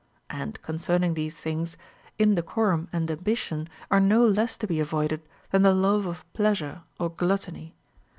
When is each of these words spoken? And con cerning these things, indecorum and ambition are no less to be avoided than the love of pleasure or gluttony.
And 0.31 0.59
con 0.63 0.77
cerning 0.77 1.13
these 1.13 1.37
things, 1.39 1.77
indecorum 2.17 2.87
and 2.91 3.11
ambition 3.11 3.69
are 3.91 3.99
no 3.99 4.25
less 4.25 4.57
to 4.57 4.65
be 4.65 4.79
avoided 4.79 5.21
than 5.51 5.61
the 5.61 5.75
love 5.75 6.07
of 6.07 6.25
pleasure 6.33 6.81
or 6.99 7.11
gluttony. 7.11 7.75